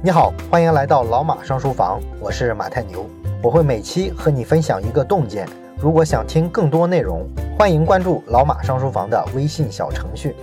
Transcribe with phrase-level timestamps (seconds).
[0.00, 3.04] 你好，欢迎来到老马上书房，我是马太牛，
[3.42, 5.44] 我会每期和你分享一个洞见。
[5.76, 10.36] 如果想听更多内容，欢迎关注老马上书房的微信小程序。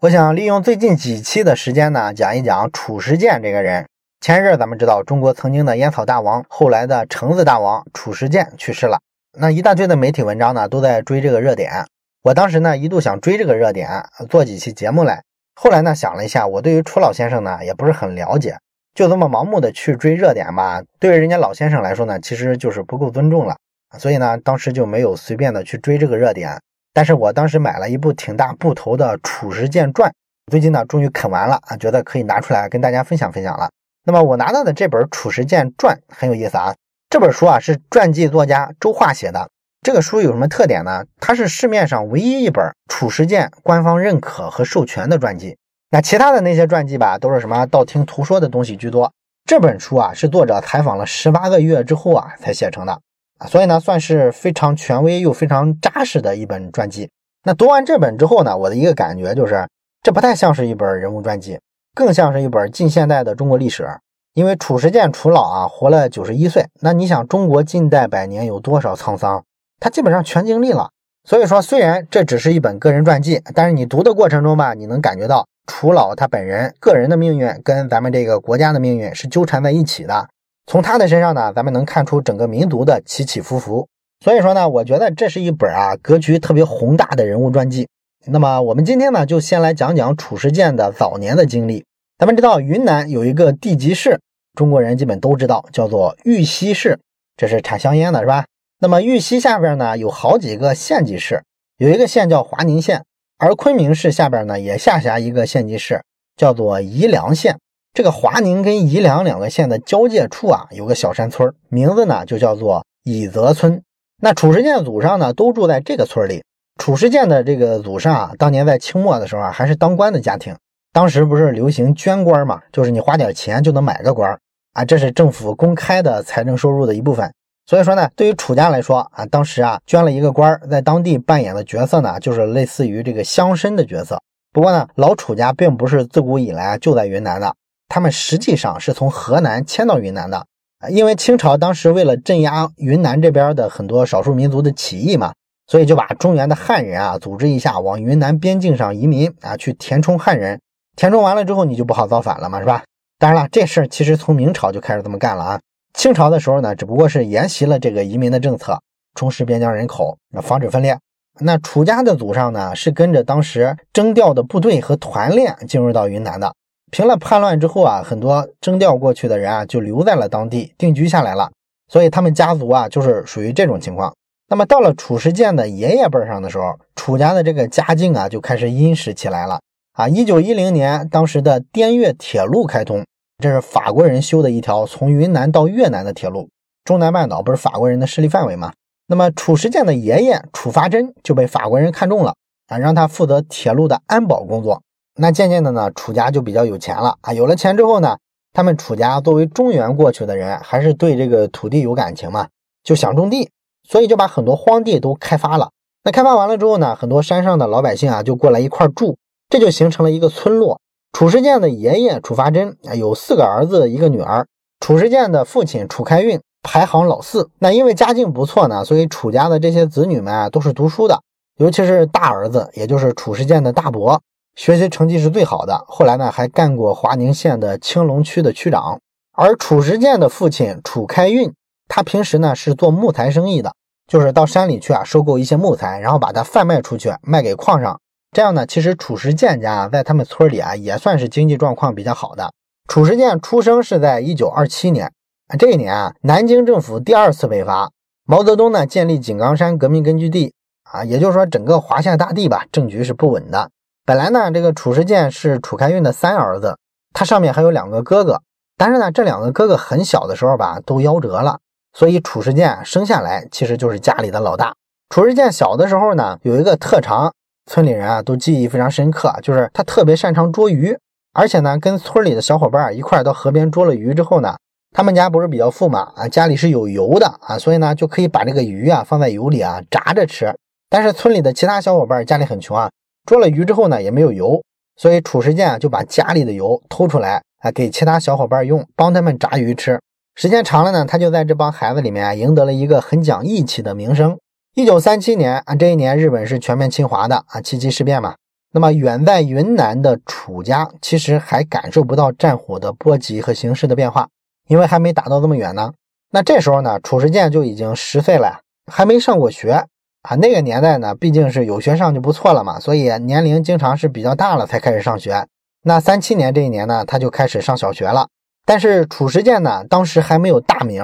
[0.00, 3.86] 我想利用最近几期的时间呢，讲一讲褚时健这个人。
[4.22, 8.98] 前一阵咱们知道，中国曾经的烟草大王，后来的橙子大王褚时健去世了。
[9.38, 11.84] 那一大堆的媒体文章呢，都在追这个热点。
[12.22, 15.22] 我当时呢，一度想追这个热点，做几期节目来。
[15.54, 18.56] 后来呢，想了一下，我对于楚老先生呢也不是很了解，
[18.94, 23.56] 就这么盲目的去追热点吧，对于人家老先生来说呢，其实就是不够尊重了。
[23.98, 26.58] 所以呢，当时就没有随便的去追这个热点。
[26.92, 30.10] 但是我当时买了一部挺大部头的《褚时健传》，
[30.50, 33.70] 最近呢终于啃完了啊，觉得可以拿出来跟大家分享分享了。
[34.04, 36.74] 那么我拿到的这本《褚时健传》很有意思啊，
[37.08, 39.48] 这本书啊是传记作家周化写的。
[39.82, 41.04] 这个书有什么特点呢？
[41.20, 45.56] 它是市面上唯一一本褚时健官方认可和授权的传记。
[45.90, 49.10] 那其他的那些传记吧，都是什么道听途说的东西居多。
[49.46, 52.92] 这本书啊，是作者采访了十八个月之后啊才写成的
[53.38, 57.10] 啊，所以呢，算是非常权威又非常扎实的一本传记。
[57.44, 59.66] 那读完这本之后呢，我的一个感觉就是，
[60.02, 61.58] 这不太像是一本人物传记，
[61.94, 63.88] 更像是一本近现代的中国历史。
[64.34, 66.66] 因为褚时健褚老啊，活了九十一岁。
[66.82, 69.42] 那你想，中国近代百年有多少沧桑？
[69.80, 70.90] 他基本上全经历了，
[71.24, 80.28] 所以说虽然这只是一本个人传记，但是你读的过程中吧，你能感觉到楚老他本人个人的命运跟咱们这个国家的命运是纠缠在一起的。
[80.66, 83.88] 从他的身上呢，咱们能看出整个民族的起起伏伏。
[84.22, 87.88] 所以说呢，我觉得这是一本啊格局特别宏大的人物传记。
[88.26, 91.86] 那么我们今天呢，就先来讲讲褚时健的早年的经历。
[92.18, 94.20] 咱们知道云南有一个地级市，
[94.54, 96.98] 中国人基本都知道，叫做玉溪市，
[97.34, 98.44] 这是产香烟的，是吧？
[98.82, 101.44] 那么玉溪下边呢有好几个县级市，
[101.76, 103.04] 有一个县叫华宁县，
[103.36, 106.02] 而昆明市下边呢也下辖一个县级市，
[106.34, 107.58] 叫做宜良县。
[107.92, 113.82] 这个华宁跟宜良两个县的交界处啊，有个小山村，名字呢就叫做以泽村。
[114.22, 116.42] 那褚时健祖上呢都住在这个村里。
[116.78, 120.56] 褚时健的这个祖上啊，当年在清末的时候啊，还是当官的家庭。
[120.94, 124.38] 当时不是流行捐官嘛，就是你花点钱就能买个官
[124.72, 127.30] 啊，这是政府公开的财政收入的一部分。
[127.70, 134.20] 所以说呢，对于楚家来说啊，当时啊捐了一个官，在当地扮演的角色呢，就是类似于这个乡绅的角色。
[134.52, 137.54] 不过呢，老楚家并不是自古以来就在云南的，
[137.88, 140.44] 他们实际上是从河南迁到云南的。
[140.88, 145.32] 因为清朝当时为了镇压云南这边的很多少数民族的起义嘛，
[145.68, 150.60] 所以就把中原的汉人啊组织一下往云南边境上移民啊，去填充汉人。
[150.96, 152.82] 填充完了之后，你就不好造反了嘛，是吧？
[153.20, 155.60] 当然了，这事儿其实从明朝就开始这么干了啊。
[155.92, 158.80] 清朝的时候呢，只不过是沿袭了这个移民的政策，
[159.14, 160.98] 充实边疆人口，防止分裂。
[161.40, 166.54] 那楚家的祖上呢，是跟着当时征调的部队和团练进入到云南的。
[166.90, 171.50] 平了叛乱之后啊，很多征调过去的人啊，就留在了当地定居下来了。
[171.88, 174.14] 所以他们家族啊，就是属于这种情况。
[174.48, 179.60] 那么到了褚时健的爷爷辈上的时候，楚家的这个家境啊，就开始殷实起来了
[179.92, 180.08] 啊。
[180.08, 183.04] 一九一零年，当时的滇越铁路开通。
[183.40, 186.50] 这是法国人修的一条从云南到越南的铁路，
[186.84, 188.72] 中南半岛不是法国人的势力范围吗？
[189.06, 192.34] 那么褚时健的爷爷褚发珍就被法国人看中了
[192.68, 194.82] 啊，让他负责铁路的安保工作。
[195.18, 197.32] 那渐渐的呢，楚家就比较有钱了啊。
[197.32, 198.18] 有了钱之后呢，
[198.52, 202.46] 他们楚家作为中原过去的人，还是对这个土地有感情嘛，
[202.84, 203.50] 就想种地，
[203.88, 205.70] 所以就把很多荒地都开发了。
[206.04, 209.16] 那开发完了之后呢，很多山上的老百姓啊就过来一块住，
[209.48, 210.80] 这就形成了一个村落。
[211.12, 214.46] 褚时健的爷爷褚发珍，有四个儿子，一个女儿。
[214.80, 217.50] 褚时健的父亲褚开运排行老四。
[217.58, 221.20] 那因为家境不错呢，所以褚家的这些子女们啊，都是读书的。
[221.58, 224.22] 尤其是大儿子，也就是褚时健的大伯，
[224.54, 225.84] 学习成绩是最好的。
[225.86, 228.98] 后来呢，还干过华宁县的青龙区的区长。
[229.32, 231.52] 而褚时健的父亲褚开运，
[231.86, 233.74] 他平时呢是做木材生意的，
[234.06, 238.00] 就是到山里去啊，收购一些木材，然后把它贩卖出去，卖给矿上。
[238.32, 242.52] 这样呢，其实褚时健家在他们村里啊，也算是经济状况比较好的。
[242.86, 245.12] 褚时健出生是在一九二七年，
[245.58, 247.90] 这一年啊，南京政府第二次北伐，
[248.24, 250.54] 毛泽东呢建立井冈山革命根据地
[250.84, 253.68] 啊，也就是说整个华夏大地吧，政局是不稳的。
[254.06, 256.78] 本来呢，这个褚时健是褚开运的三儿子，
[257.12, 258.42] 他上面还有两个哥哥，
[258.76, 261.58] 但是呢，这两个哥哥很小的时候吧，都夭折了，
[261.92, 264.76] 所以褚时健生下来其实就是家里的老大。
[265.08, 267.32] 褚时健小的时候呢，有一个特长。
[267.66, 270.96] 村里人啊都记忆非常深刻，就是他特别擅长捉鱼，
[271.32, 274.56] 而且呢，跟村里的小伙伴一块到河边捉了鱼之后呢，
[274.92, 280.52] 他们家不是比较富嘛，啊，家里是有油的啊，所以呢就可以把这个鱼啊放在油里啊炸着吃。
[280.88, 282.90] 但是村里的其他小伙伴家里很穷啊，
[283.24, 284.60] 捉了鱼之后呢也没有油，
[284.96, 290.00] 所以褚时健就把家里的油偷出来啊，给其他小伙伴用，帮他们炸鱼吃。
[290.34, 294.36] 时间长了呢，他就在这帮孩子里面赢得了一个很讲义气的名声。
[294.74, 298.36] 一九三七年啊，这一年日本是全面侵华的啊，七七事变嘛。
[298.72, 304.28] 那么远在云南的楚家其实还感受不到战火的波及和形势的变化，
[304.68, 305.92] 因为还没打到这么远呢。
[306.30, 309.84] 那这时候呢，褚时健就已经十岁了，还没上过学
[310.22, 310.36] 啊。
[310.36, 315.44] 那个年代呢，毕竟是有学上就不错了嘛，所以年龄经常是比较大了才开始上学。
[315.82, 318.28] 那三七年这一年呢，他就开始上小学了。
[318.64, 321.02] 但是褚时健呢，当时还没有大名，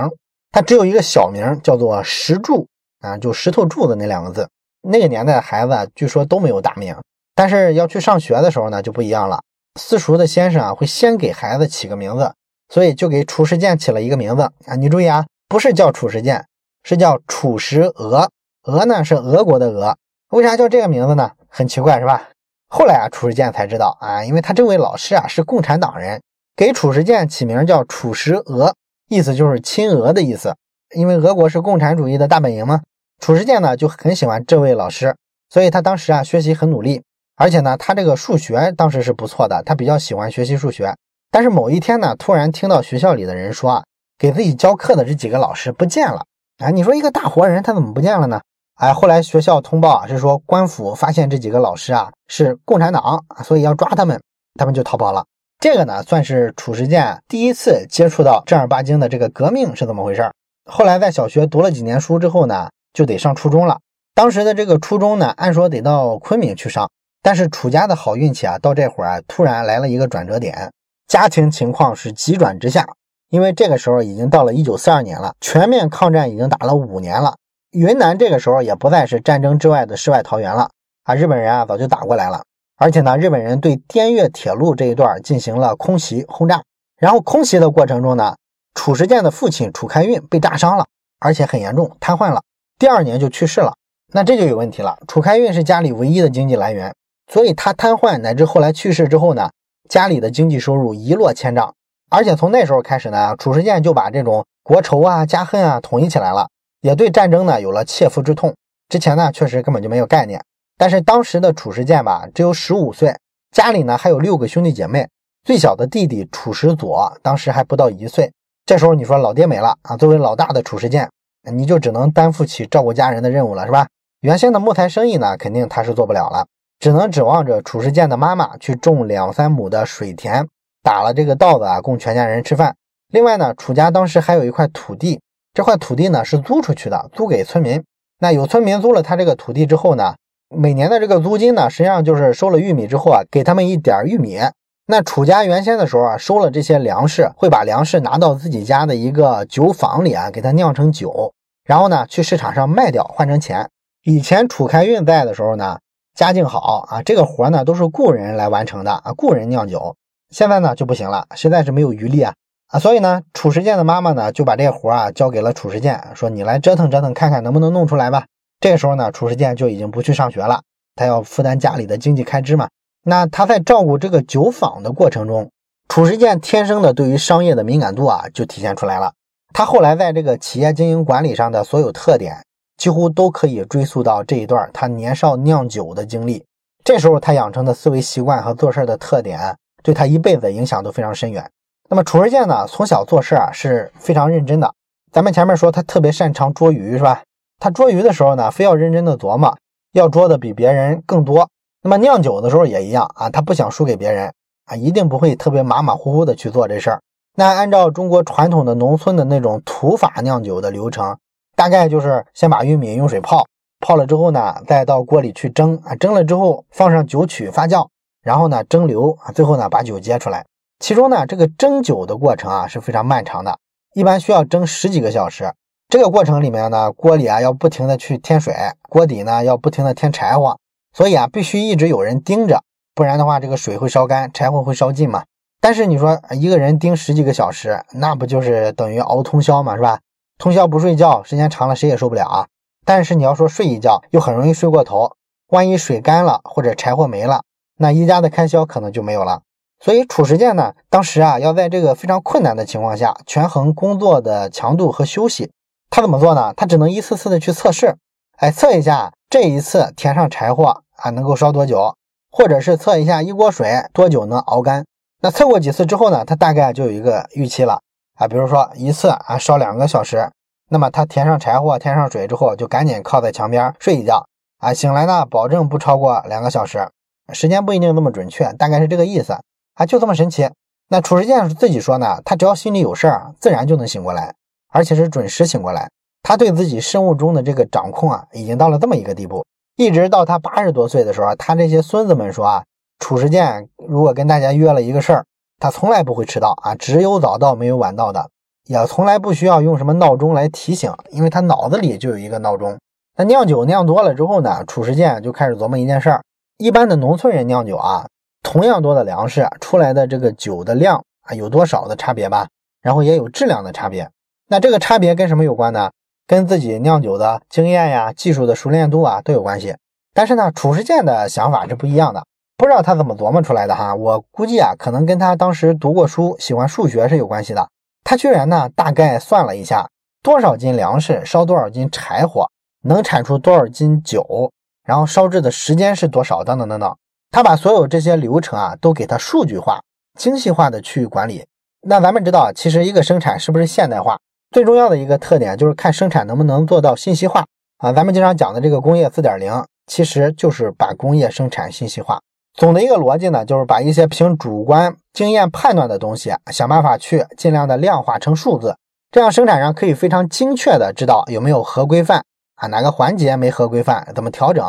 [0.52, 2.68] 他只有一个小名，叫做石柱
[3.06, 4.48] 啊，就石头柱子那两个字。
[4.82, 6.96] 那个年代的孩子据说都没有大名。
[7.34, 9.40] 但是要去上学的时候呢，就不一样了。
[9.78, 12.32] 私塾的先生啊，会先给孩子起个名字，
[12.68, 14.74] 所以就给褚时健起了一个名字啊。
[14.76, 16.46] 你注意啊，不是叫褚时健，
[16.82, 18.30] 是叫褚时娥。
[18.62, 19.96] 娥呢是俄国的俄。
[20.30, 21.30] 为啥叫这个名字呢？
[21.48, 22.30] 很奇怪是吧？
[22.68, 26.20] 后来啊，褚时健才知道啊，因为他这位老师啊是共产党人，
[26.56, 28.74] 给褚时健起名叫褚时娥，
[29.08, 30.56] 意思就是亲俄的意思。
[30.94, 32.80] 因为俄国是共产主义的大本营嘛，
[33.20, 35.16] 褚时健呢就很喜欢这位老师，
[35.50, 37.02] 所以他当时啊学习很努力。
[37.38, 40.94] 而且呢，他这个数学当时是不错的，他比较喜欢学习数学。
[41.30, 43.84] 但是某一天呢，突然听到学校里的人说啊，
[44.16, 46.24] 给自己教课的这几个老师不见了。
[46.64, 48.40] 啊，你说一个大活人他怎么不见了呢？
[48.76, 54.18] 哎，后来学校通报啊，是说官府发现这几个老师啊是共产党，所以要抓他们，
[54.58, 55.26] 他们就逃跑了。
[55.58, 60.30] 这个呢，算是褚时健第一次接触到正儿八经的这个革命是怎么回事。
[60.64, 63.80] 后来在小学读了几年书之后呢，就得上初中了。
[64.14, 66.90] 当时的这个初中呢，按说得到昆明去上。
[67.22, 70.72] 但是楚家的好运气啊，到这会儿啊，突然来了一个转折点，
[71.06, 72.86] 家庭情况是急转直下。
[73.28, 77.34] 因为这个时候已经到了一九四二年了，全面抗战已经打了五年了，
[77.72, 80.70] 云南这个时候也不再是战争之外的世外桃源了
[81.04, 82.44] 啊，日本人啊早就打过来了，
[82.76, 86.62] 而且呢，日本人对滇越铁路这一段进行了空袭轰炸，
[86.96, 88.36] 然后空袭的过程中呢，
[88.72, 90.86] 褚时健的父亲褚开运被炸伤了，
[91.18, 92.42] 而且很严重，瘫痪了，
[92.78, 93.74] 第二年就去世了。
[94.12, 96.94] 那这就有问题了，楚开运是家里唯一的经济来源。
[97.32, 99.50] 所以他瘫痪乃至后来去世之后呢，
[99.88, 101.74] 家里的经济收入一落千丈。
[102.08, 106.48] 而且从那时候开始呢，褚时健就把这种国仇啊、家恨啊统一起来了，
[106.82, 108.54] 也对战争呢有了切肤之痛。
[108.88, 110.40] 之前呢确实根本就没有概念。
[110.78, 113.16] 但是当时的褚时健吧，只有十五岁，
[113.50, 115.08] 家里呢还有六个兄弟姐妹，
[115.42, 118.30] 最小的弟弟褚时佐当时还不到一岁。
[118.64, 121.08] 这时候你说老爹没了啊，作为老大的褚时健，
[121.50, 123.86] 你就只能担负起照顾家人的任务了，是吧？
[124.20, 126.46] 原先的木材生意呢，肯定他是做不了了。
[126.78, 130.46] 只能指望着褚时健的妈妈去种两三亩的水田，
[130.82, 132.76] 打了这个稻子啊，供全家人吃饭。
[133.12, 135.20] 另外呢，楚家当时还有一块土地，
[135.54, 137.82] 这块土地呢是租出去的，租给村民。
[138.18, 140.14] 那有村民租了他这个土地之后呢，
[140.54, 144.40] 每年的这个租金呢，实际上就是收了玉米之后啊，给他们一点玉米。
[144.86, 151.32] 那楚家原先的时候啊，收了这些粮食，会把粮食拿到自己家的一个酒坊里啊，给它酿成酒，
[151.66, 153.68] 然后呢去市场上卖掉换成钱。
[154.02, 155.78] 以前楚开运在的时候呢。
[156.16, 159.96] 家境好啊，这个活呢都是雇人来完成的啊，雇人酿酒。
[160.30, 162.32] 现在呢就不行了，实在是没有余力啊
[162.68, 168.24] 啊，所以呢，褚时健的妈妈呢就把这活啊交给了褚时健，说你来折腾折腾，看看能不能弄出来吧。
[168.60, 170.62] 这时候呢，褚时健就已经不去上学了，
[170.94, 172.70] 他要负担家里的经济开支嘛。
[173.04, 175.50] 那他在照顾这个酒坊的过程中，
[175.86, 179.12] 褚时健天生的对于商业的敏感度啊就体现出来了。
[179.56, 182.36] 他后来在这个企业经营管理上的所有特点。
[182.76, 186.44] 几乎都可以追溯到这一段他年少酿酒的经历。
[186.84, 191.50] 这时候他养成的思维习惯和做事的特点，对他一辈子影响都非常深远。
[191.88, 194.70] 那么褚时健呢，从小做事啊是非常认真的。
[195.10, 197.22] 咱们前面说他特别擅长捉鱼，是吧？
[197.58, 199.56] 他捉鱼的时候呢，非要认真的琢磨，
[199.92, 201.48] 要捉的比别人更多。
[201.82, 204.30] 那么酿酒的时候也一样啊，他不想输给别人
[204.66, 207.00] 啊，一定不会特别马马虎虎的去做这事儿。
[207.36, 211.16] 那按照中国传统的农村的那种土法酿酒的流程。
[211.54, 213.46] 大概就是先把玉米用水泡，
[213.80, 217.88] 泡了之后呢，再到锅里去蒸啊，蒸了之后放上酒曲发酵，
[218.22, 220.44] 然后呢蒸馏啊，最后呢把酒接出来。
[220.80, 223.58] 其中呢这个蒸酒的过程啊是非常漫长的，
[223.94, 225.54] 一般需要蒸十几个小时。
[225.88, 228.54] 这个过程里面呢，锅里啊要不停的去添水，
[228.86, 230.58] 锅底呢要不停的添柴火，
[230.92, 232.62] 所以啊必须一直有人盯着，
[232.94, 235.24] 不然的话这个水会烧干，柴火会烧尽嘛。
[235.60, 240.00] 但是你说一个人盯十几个小时，那不就是等于熬通宵嘛，是吧？
[240.38, 242.46] 通宵不睡觉，时间长了谁也受不了啊！
[242.84, 245.16] 但是你要说睡一觉，又很容易睡过头，
[245.48, 247.42] 万一水干了或者柴火没了，
[247.78, 249.40] 那一家的开销可能就没有了。
[249.80, 255.50] 所以褚时健呢，当时啊要在这个非常困难的情况下权衡工作的强度和休息，
[255.90, 256.52] 他怎么做呢？
[256.54, 257.96] 他只能一次次的去测试，
[258.36, 261.94] 哎，测一下这一次填上柴火啊能够烧多久，
[262.30, 264.84] 或者是测一下一锅水多久能熬干。
[265.22, 267.80] 那测过几次之后呢，他大概就有一个预期了
[268.16, 270.30] 啊，比如说一次啊烧两个小时，
[270.68, 274.26] 那么他填上柴火、填上水之后，就赶紧靠在墙边睡一觉
[274.58, 276.88] 啊，醒来呢保证不超过两个小时，
[277.32, 279.38] 时间不一定那么准确，大概是这个意思
[279.74, 280.48] 啊，就这么神奇。
[280.88, 284.34] 那褚时健自己说呢，他只要心里有事儿，自然就能醒过来，
[284.70, 285.88] 而且是准时醒过来。
[286.22, 289.44] 他对自己生物钟的这个掌控啊，已经到了这么一个地步。
[289.76, 292.64] 一直到他八十多岁的时候，他这些孙子们说啊，
[292.98, 295.24] 褚时健如果跟大家约了一个事儿，
[295.58, 298.30] 他从来不会迟到啊，只有早到没有晚到的，
[298.64, 302.78] 也从来不需要用什么闹钟来提醒，因为他脑子里就有一个闹钟。
[303.16, 306.22] 那酿酒酿多了之后呢，褚时健就开始琢磨一件事儿：
[306.58, 308.06] 一般的农村人酿酒啊。
[308.42, 312.46] 同样多的粮食出来的这个酒的量啊有多少的差别吧？
[312.80, 314.08] 然后也有质量的差别。
[314.48, 315.90] 那这个差别跟什么有关呢？
[316.28, 319.74] 跟自己酿酒的经验呀、技术的熟练度啊都有关系。
[320.14, 322.24] 但是呢，褚时健的想法是不一样的，
[322.58, 323.94] 不知道他怎么琢磨出来的哈。
[323.94, 327.68] 我估计啊，可能跟他当时读过书、喜欢数学是有关系的。
[328.02, 329.88] 他居然呢，大概算了一下，
[330.22, 332.48] 多少斤粮食烧多少斤柴火，
[332.84, 334.50] 能产出多少斤酒，
[334.84, 336.96] 然后烧制的时间是多少，等等等等。
[337.30, 339.80] 他把所有这些流程啊都给它数据化、
[340.18, 341.44] 精细化的去管理。
[341.82, 344.18] 那咱们知道，其实一个生产是不是现代化，
[344.50, 347.44] 最重要的一个特点就是看生产能不能做到信息化
[347.78, 347.92] 啊。
[347.92, 352.18] 咱们经常讲的这个工业四点零，其实就是把工业生产信息化。
[352.56, 358.74] 总的一个逻辑呢，就是把一些凭主观经验判断的东西，想办法去尽量的量化成数字，
[359.10, 364.64] 这样生产上可以非常精确的知道有没有合规范啊，哪个环节没合规范，怎么调整。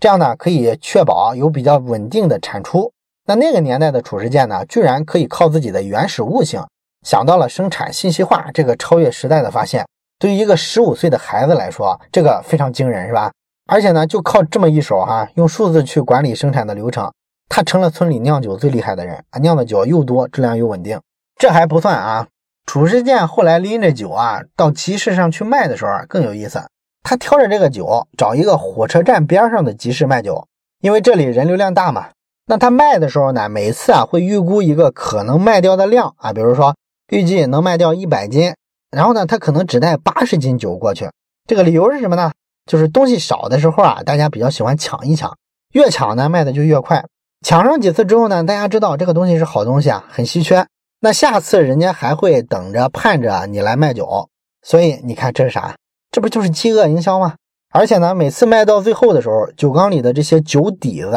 [0.00, 2.90] 这样呢，可以确保有比较稳定的产出。
[3.26, 6.62] 那那个年代的褚时健呢，居然可以靠自己的原始悟性，
[7.06, 9.84] 想到了生产信息化这个超越时代的发现。
[10.18, 13.30] 对于一个十五岁的孩子来说，这个非常惊人，是吧？
[13.66, 17.12] 而且呢，就靠这么一手哈，用数字去管理生产的流程，
[17.48, 19.38] 他成了村里酿酒最厉害的人啊！
[19.38, 21.00] 酿的酒又多，质量又稳定。
[21.38, 22.28] 这还不算啊，
[22.66, 26.62] 褚时健后来拎着酒啊，到集市上去卖的时候更有意思。
[27.02, 30.48] 他挑着这个酒，找一个火车站边上的集市卖酒，
[30.80, 32.08] 因为这里人流量大嘛。
[32.46, 36.74] 那他卖的时候呢，每次啊会预估一个可能卖掉的量啊，比如说
[37.08, 38.54] 预计能卖掉一百斤，
[38.90, 41.08] 然后呢他可能只带八十斤酒过去。
[41.46, 42.32] 这个理由是什么呢？
[42.66, 45.36] 就是东西少的时候啊，大家比较喜欢抢一抢，
[45.72, 47.04] 越抢呢卖的就越快。
[47.46, 50.66] 抢上几次之后呢，大家知道这个东西是好东西啊，很稀缺，
[50.98, 54.28] 那下次人家还会等着盼着你来卖酒。
[54.62, 55.76] 所以你看这是啥？
[56.10, 57.36] 这不就是饥饿营销吗？
[57.72, 61.12] 而且呢，每次卖到最后的时候，酒缸里的这些酒底子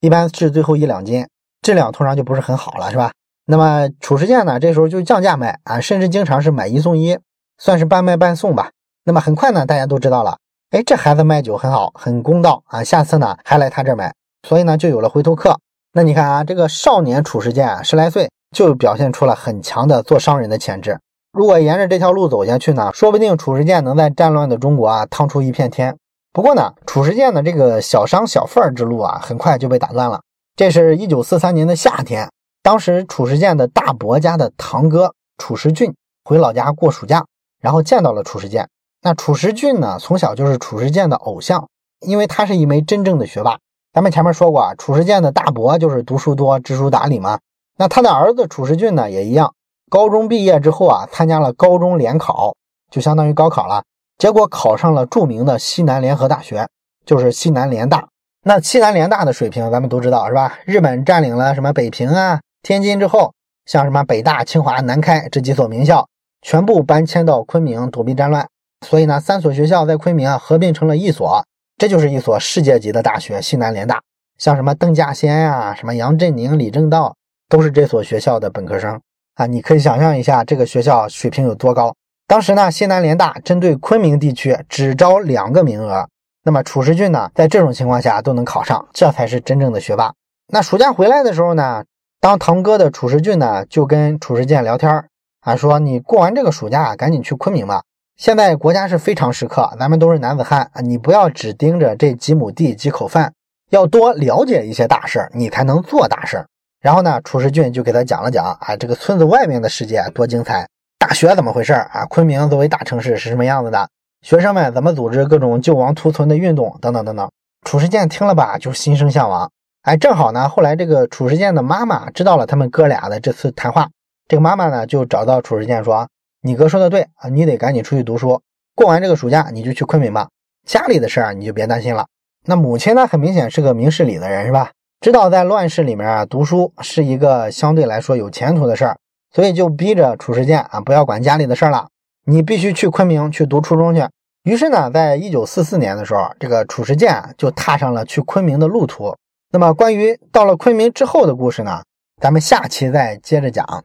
[0.00, 1.26] 一般是最后一两斤，
[1.62, 3.12] 质量通常就不是很好了，是吧？
[3.46, 7.18] 那么褚时健呢，这时候就降价卖啊，甚至经常是买一送一，
[7.56, 8.70] 算是半卖半送吧。
[9.06, 10.36] 那么很快呢，大家都知道了，
[10.72, 14.12] 哎，这孩子卖酒很好，很公道啊，下次呢还来他这买，
[14.46, 15.58] 所以呢就有了回头客。
[15.92, 21.00] 那你看啊，这个少年褚时健啊，十来岁就表现出了很强的做商人的潜质。
[21.32, 25.96] 如果沿着这条路走下去呢，说不定褚时健能在战乱的中国啊趟出一片天。
[26.32, 30.20] 不过呢，褚时健的这个小商小贩之路啊，很快就被打断了。
[30.54, 32.30] 这是一九四三年的夏天，
[32.62, 35.92] 当时褚时健的大伯家的堂哥褚时俊
[36.24, 37.24] 回老家过暑假，
[37.60, 38.68] 然后见到了褚时健。
[39.02, 41.68] 那褚时俊呢，从小就是褚时健的偶像，
[42.06, 43.58] 因为他是一枚真正的学霸。
[43.92, 47.40] 咱们前面说过啊，褚时健的大伯就是读书多、知书达理嘛。
[47.76, 49.52] 那他的儿子褚时俊呢，也一样。
[49.90, 52.54] 高中毕业之后啊，参加了高中联考，
[52.88, 53.82] 就相当于高考了。
[54.16, 56.68] 结果考上了著名的西南联合大学，
[57.04, 58.06] 就是西南联大。
[58.44, 60.60] 那西南联大的水平，咱们都知道是吧？
[60.64, 63.34] 日本占领了什么北平啊、天津之后，
[63.66, 66.06] 像什么北大、清华、南开这几所名校，
[66.42, 68.46] 全部搬迁到昆明躲避战乱。
[68.86, 71.44] 所以呢，三所学校在昆明啊合并成了一所，
[71.80, 74.02] 这就是一所世界级的大学——西南联大。
[74.36, 77.16] 像什么邓稼先呀、什么杨振宁、李政道，
[77.48, 79.00] 都是这所学校的本科生。
[79.36, 81.94] 啊，你可以想象一下这个学校水平有多高。
[82.26, 86.06] 当时呢，西南联大针对昆明地区只招两个名额，
[86.44, 90.12] 那么褚时俊呢，在这种情况下都能考上，这才是真正的学霸。
[90.48, 91.84] 那暑假回来的时候呢，
[92.20, 95.06] 当堂哥的褚时俊呢，就跟褚时健聊天
[95.40, 97.84] 啊，说你过完这个暑假赶紧去昆明吧。
[98.20, 103.32] 现在国家是非常时刻，咱们都是男子汉啊，你不要只盯着这几亩地几口饭，
[103.70, 106.46] 要多了解一些大事儿，你才能做大事儿。
[106.82, 112.04] 然后呢，褚时俊就给他讲了讲啊，这个村子外面的世界多精彩，大学怎么回事啊？
[112.10, 113.88] 昆明作为大城市是什么样子的？
[114.20, 117.26] 学生们怎么组织各种救亡图存的运动等等等等。
[117.64, 119.50] 褚时健听了吧，就心生向往。
[119.80, 123.88] 哎，正好呢，后来这个褚时健的妈妈知道了他们哥俩的这次谈话，
[124.28, 126.06] 这个妈妈呢就找到褚时健说
[126.42, 128.40] ：“你哥说的对啊，你得赶紧出去读书，
[128.74, 130.28] 过完这个暑假你就去昆明吧，
[130.66, 132.06] 家里的事儿你就别担心了。”
[132.46, 134.70] 那母亲呢，很明显是个明事理的人，是吧？
[135.00, 138.96] 知道在乱世里面啊，读书是一个相对来说有前途的事儿，
[139.34, 141.88] 所以就逼着褚时健啊，不要管家里的事儿了，
[142.24, 144.02] 你必须去昆明去读初中去。
[144.44, 149.14] 于是呢，在一九四四年的时候，这个褚时健就踏上了去昆明的路途。
[149.52, 151.82] 那么，关于到了昆明之后的故事呢，
[152.20, 153.84] 咱们下期再接着讲。